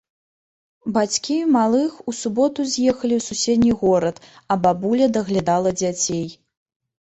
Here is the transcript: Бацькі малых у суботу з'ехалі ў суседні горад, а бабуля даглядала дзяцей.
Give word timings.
Бацькі 0.95 1.37
малых 1.55 1.99
у 2.13 2.15
суботу 2.21 2.67
з'ехалі 2.73 3.13
ў 3.19 3.27
суседні 3.29 3.71
горад, 3.85 4.15
а 4.51 4.61
бабуля 4.67 5.13
даглядала 5.23 5.79
дзяцей. 5.81 6.27